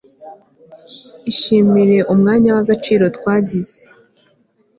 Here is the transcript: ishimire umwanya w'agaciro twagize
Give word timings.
ishimire 1.31 1.97
umwanya 2.13 2.49
w'agaciro 2.55 3.05
twagize 3.17 3.77